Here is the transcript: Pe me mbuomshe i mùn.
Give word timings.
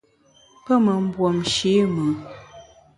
Pe 0.63 0.73
me 0.83 0.93
mbuomshe 1.05 1.71
i 1.83 1.83
mùn. 1.93 2.13